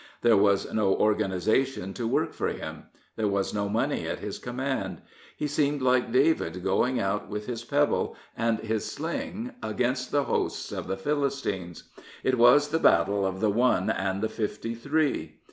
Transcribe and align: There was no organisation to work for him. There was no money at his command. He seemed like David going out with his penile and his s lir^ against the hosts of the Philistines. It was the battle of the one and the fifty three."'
There 0.23 0.35
was 0.35 0.73
no 0.73 0.95
organisation 0.95 1.93
to 1.93 2.07
work 2.07 2.33
for 2.33 2.47
him. 2.47 2.85
There 3.17 3.27
was 3.27 3.53
no 3.53 3.69
money 3.69 4.07
at 4.07 4.17
his 4.17 4.39
command. 4.39 4.99
He 5.37 5.45
seemed 5.45 5.83
like 5.83 6.11
David 6.11 6.63
going 6.63 6.99
out 6.99 7.29
with 7.29 7.45
his 7.45 7.63
penile 7.63 8.15
and 8.35 8.57
his 8.61 8.81
s 8.87 8.97
lir^ 8.97 9.53
against 9.61 10.09
the 10.09 10.23
hosts 10.23 10.71
of 10.71 10.87
the 10.87 10.97
Philistines. 10.97 11.83
It 12.23 12.39
was 12.39 12.69
the 12.69 12.79
battle 12.79 13.27
of 13.27 13.41
the 13.41 13.51
one 13.51 13.91
and 13.91 14.23
the 14.23 14.27
fifty 14.29 14.73
three."' 14.73 15.37